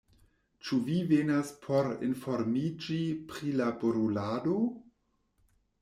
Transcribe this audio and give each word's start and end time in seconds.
Ĉu 0.69 0.79
vi 0.87 0.95
venas 1.11 1.51
por 1.67 1.91
informiĝi 2.09 2.99
pri 3.35 3.55
la 3.61 3.71
brulado? 3.85 4.61